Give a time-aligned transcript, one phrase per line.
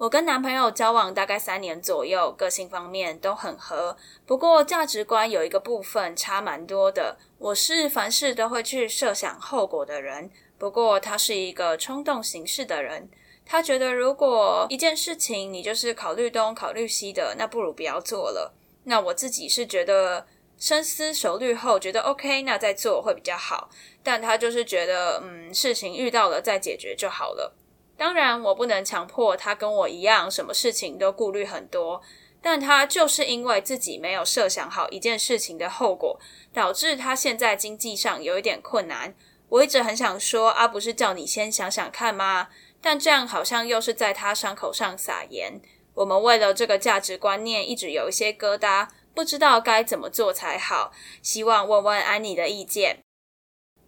[0.00, 7.18] 我跟男朋友交往大概三年左右，个性方面都很合，不过价值观有一个部分差蛮多的。
[7.36, 13.10] 我是凡事都会去设想后果的人。”不过他是一个冲动行事的人，
[13.44, 18.54] 他觉得如果一件事情你就是考虑东考虑西的，那不如不要做了。
[18.84, 23.68] 那我自己是觉得深思熟虑后觉得 OK，那再做会比较好。
[24.02, 27.54] 但他就是觉得，嗯，事情遇到了再解决就好了。
[28.00, 32.00] 当然，我不能强迫他跟我一样，什么事情都顾虑很多。
[32.40, 36.18] 但他就是因为自己没有设想好一件事情的后果，
[36.50, 39.14] 导致他现在经济上有一点困难。
[39.50, 42.48] 我一直很想说啊，不是叫你先想想看吗？
[42.80, 45.60] 但这样好像又是在他伤口上撒盐。
[45.92, 50.90] 我们为了这个价值观念一直有一些疙瘩，不知道该怎么做才好。
[51.20, 53.00] 希望问问安妮的意见。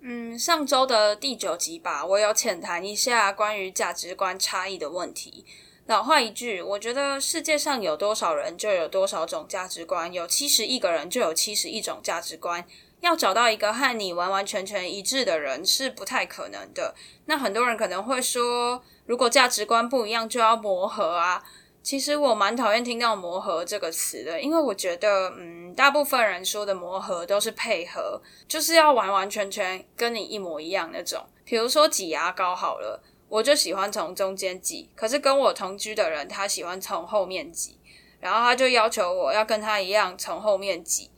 [0.00, 5.44] 嗯，上周的第九集吧，我有浅谈一下关于价值观差异的问题。
[5.86, 12.64] 老话一句，我觉得世界上有多少人就有多少种价值观，有七十亿个人就有七十亿种价值观。
[13.00, 16.94] 要找到一个和你完完全全一致的人是不太可能的。
[17.26, 21.42] 那很多人可能会说，如果价值观不一样就要磨合啊。
[21.88, 31.24] 其实我蛮讨厌听到“磨合”这个词的，因为我觉得，嗯，大部分人说的磨合都是配合，就是要完完全全跟你一模一样那种。
[31.46, 37.78] 比如说挤牙膏好了，我就喜欢从中间挤，可是跟我同居的人他喜欢从后面挤，
[38.20, 41.10] 然后他就要求我要跟他一样从后面挤。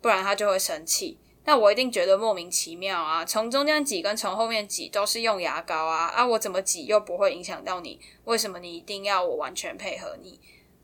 [0.00, 3.24] 不然他就会生气，那我一定觉得莫名其妙啊！
[3.24, 7.98] 从中间挤跟从后面挤都是用牙膏啊，啊，我怎么挤又不会影响到你？
[8.24, 10.38] 为什么你一定要我完全配合你？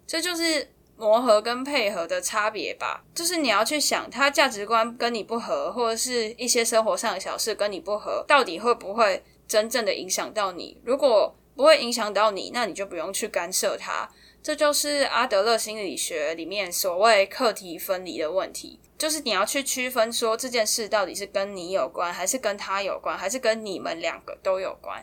[0.06, 3.04] 这就是磨合跟配合的差别吧。
[3.14, 10.78] 就是你要去想，他价值观跟你不合，或者是一些生活上的小事跟你不合，到底会不会真正的影响到你？
[10.82, 14.08] 如果不会影响到你，那你就不用去干涉他。
[14.44, 18.78] 这就是阿德勒心理学里面所谓课题分离的问题。
[18.98, 25.02] 就是你要去区分，说这件事到底是跟你有关，还是跟他有关，还是跟你们两个都有关。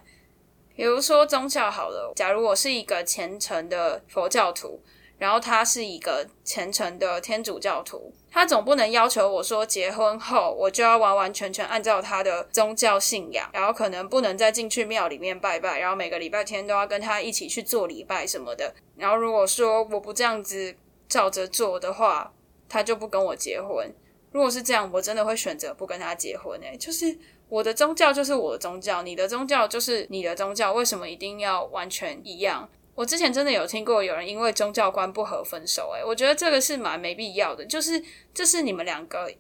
[0.75, 4.79] 比如说宗教好了，假如我是一个虔诚的佛教徒，
[5.21, 18.73] 然后他是一个虔诚的天主教徒，他总不能要求我说结婚后我就要完完全全按照他的宗教信仰，然后可能不能再进去庙里面拜拜，然后每个礼拜天都要跟他一起去做礼拜什么的。
[18.97, 20.75] 然后如果说我不这样子
[21.07, 22.33] 照着做的话，
[22.67, 23.93] 他就不跟我结婚。
[24.31, 26.59] 如果是这样，我真的会选择不跟他结婚。
[26.61, 27.15] 诶，就是
[27.47, 32.67] 我的宗教就是我的宗教，你的宗教就是你的宗教，为什么一定要完全一样？
[32.93, 35.91] 我之前真的有听过有人因为宗教观不合分手。
[35.95, 37.65] 诶，我觉得这个是蛮没必要的。
[37.65, 38.03] 就是
[38.33, 39.31] 这是你们两个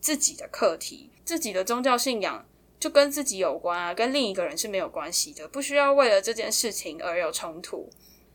[0.00, 2.46] 自己的课题，自己的宗教信仰
[2.78, 7.90] 就跟自己有关啊，跟另一个人是没有关系的，不需要为了这件事情而有冲突。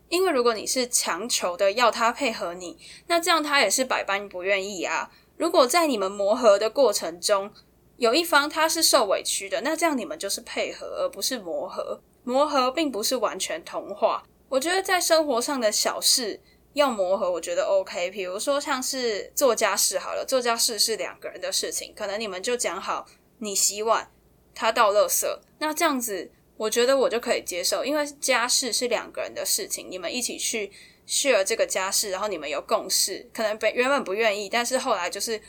[0.09, 2.77] 因为如果你是强求的要他配合你，
[3.07, 5.11] 那这样他也是百般不愿意啊。
[5.35, 7.51] 如果在你们磨合的过程中，
[7.97, 12.01] 有一方他是受委屈的，那这样你们就是配合，而不是磨合。
[12.23, 14.23] 磨合并不是完全同化。
[14.49, 16.39] 我觉得在生活上的小事
[16.73, 18.11] 要磨合，我觉得 OK。
[18.11, 23.05] 比如说像是做家事好了，做家事是两个人的事情，可能你们就讲好，
[23.39, 24.09] 你洗碗，
[24.53, 25.25] 他倒垃圾，
[25.59, 26.31] 那这样子。
[26.57, 30.71] 我觉得我就可以接受，因为家事是两个人的事情，你们一起去
[31.07, 35.39] share 这个家事，然后你们有共识，可能本原本不愿意，但是后来就是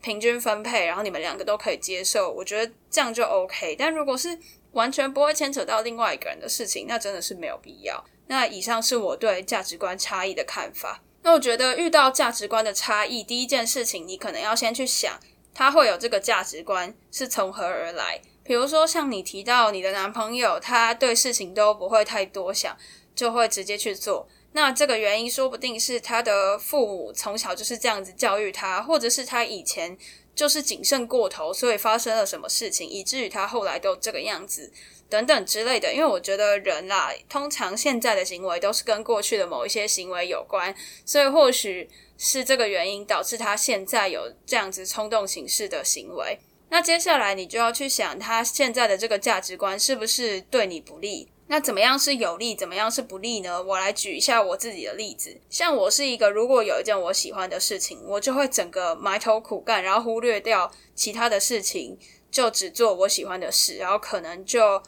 [0.00, 3.76] 平均分配，然后你们两个都可以接受，我觉得这样就 OK。
[3.78, 4.38] 但如果是
[4.72, 8.02] 完全不会牵扯到另外一个人的事情，那真的是没有必要。
[8.28, 11.02] 那以上是我对价值观差异的看法。
[11.22, 15.18] 那我觉得遇到价值观的差异，第一件事情你可能要先去想，
[15.52, 18.20] 他会有这个价值观是从何而来。
[18.44, 22.74] 比如说，像你提到你的男朋友，他对事情都不会太多想，
[23.14, 24.26] 就会直接去做。
[24.52, 29.96] 那这个原因说不定是他的父母从小就是这样子教育他，或者是他以前
[30.34, 34.72] 就是谨慎过头，所以发生了什么事情，以至于他后来都这个样子
[35.08, 35.92] 等等之类的。
[35.92, 40.74] 因为我觉得人啦，通常现在的行为都是跟过去的某一些行为有关，
[41.04, 46.38] 所以或许是这个原因导致他现在有这样子冲动行事的行为。
[46.70, 51.28] 那接下来你就要去想，他现在的这个价值观是不是对你不利？
[51.50, 53.62] 那怎么样是有利，怎么样是不利呢？
[53.62, 55.40] 我来举一下我自己的例子。
[55.48, 61.98] 像我是一个，如果有一件我喜欢的事情，我就会整个埋头苦干，然后忽略掉其他的事情，
[62.30, 64.82] 就只做我喜欢的事，然后可能就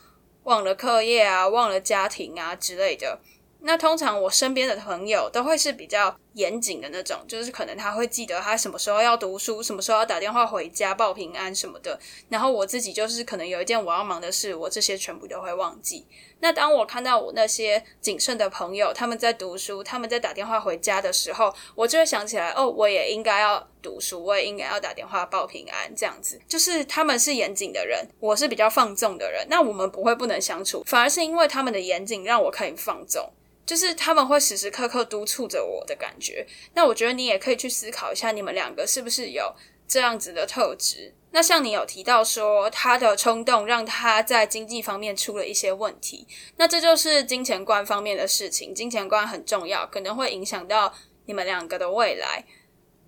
[0.45, 3.19] 忘了课业啊，忘了家庭啊之类的。
[3.63, 11.99] 那通常我身边的朋友都会是比较严谨的那种，就是可能他会记得他什么时候要读书，什么时候要打电话回家报平安什么的。
[12.29, 16.06] 然后我自己就是可能有一件我要忙的事，我这些全部都会忘记。
[16.43, 26.41] 那当我看到我那些谨慎的朋友他们在读书，他们在打电话回家的时候，我就会想起来，哦，我也应该要读书，我也应该要打电话报平安，这样子。
[26.49, 33.31] 就是他们是严谨的人，我是比较放纵的人，那我们不会不能相处，反而是因为他们的严谨让我可以放纵。
[33.70, 36.44] 就是他们会时时刻刻督促着我的感觉，
[36.75, 39.55] 那我觉得你也可以去思考一下，你们两个是不是有
[39.87, 41.14] 这样子的特质？
[41.31, 46.26] 那像你有提到说，他的冲动让他在经济方面出了一些问题，
[46.56, 50.93] 那这就是金钱观方面的事情，金钱观很重要，可能会影响到
[51.26, 52.44] 你们两个的未来。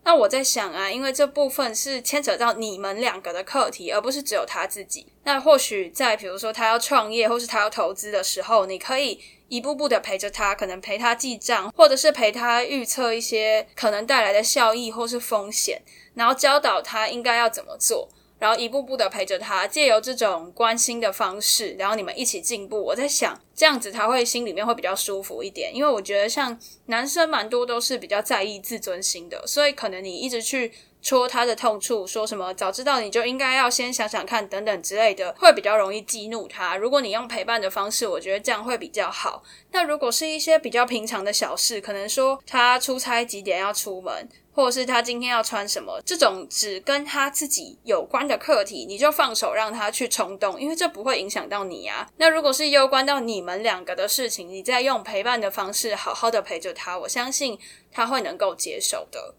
[0.04, 5.06] 那我在想啊，因为这部分是牵扯到你们两个的课题，而不是只有他自己。
[5.25, 9.20] 那或许在比如说他要创业，或是他要投资的时候，你可以。
[9.52, 15.82] 一步步的陪着他，可能陪他记账，或者是陪他预测一些可能带来的效益或是风险，
[16.14, 18.08] 然后教导他应该要怎么做，
[18.42, 22.82] 然后一步步的陪着他，借由这种关心的方式，然后你们一起进步。
[22.82, 30.72] 我在想，这样子他会心里面会比较舒服一点，因为我觉得像男生蛮多都是比较在意自尊心的，所以可能你一直去。
[31.02, 36.76] 戳他的痛处，说什么早知道你就应该要先想想看等等之类的，会比较容易激怒他。
[36.76, 39.43] 如果你用陪伴的方式，我觉得这样会比较好。
[39.72, 52.08] 那如果是一些比较平常的小事，可能说他出差几点要出门，或者是他今天要穿什么，这种只跟他自己有关的课题，你就放手让他去冲动，因为这不会影响到你啊。
[52.19, 57.58] 那如果是攸关到你们两个的事情，你再用陪伴的方式好好的陪着他，我相信
[57.90, 59.34] 他会能够接受的。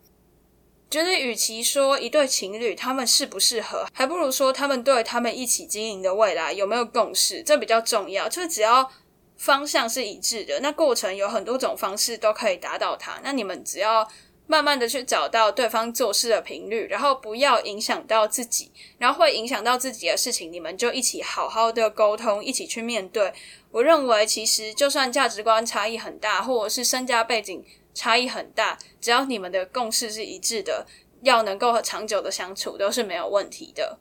[0.94, 8.30] 觉得，与其说一对情侣他们适不适合，还不如说他们对他们一起经营的未来有没有共识，这比较重要。
[8.30, 8.92] 就是只要
[9.36, 13.20] 方向是一致的，那过程有很多种方式都可以达到它。
[13.24, 14.08] 那你们只要
[14.46, 23.34] 慢慢的去找到对方做事的频率，然后不要影响到自己，然后会影响到自己的事情，你们就一起好好的沟通，一起去面对。
[23.72, 27.66] 我认为，其实就算价值观差异很大，或者是身家背景。
[27.94, 30.86] 差异很大，只要你们的共识是一致的，
[31.22, 34.00] 要能够长久的相处都是没有问题的。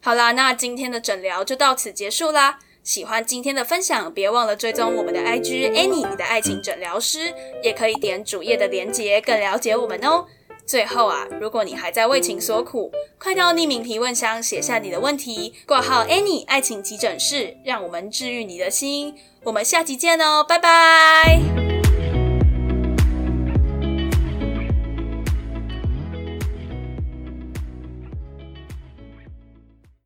[0.00, 2.60] 好啦，那今天的诊疗就到此结束啦。
[2.84, 10.24] 喜欢今天的分享，别忘了追踪我们的 IG Annie 你的爱情诊疗师，也可以点主页的连结，更了解我们哦。
[10.64, 19.14] 最后啊，如果你还在为情所苦，快到匿名提问箱写下你的问题，挂号 Annie 爱情急诊室，让我们治愈你的心。
[19.44, 21.67] 我们下集见哦，拜拜。